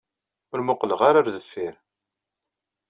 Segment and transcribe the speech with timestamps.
[0.51, 1.75] Ur mmuqqleɣ ara ɣer deffir.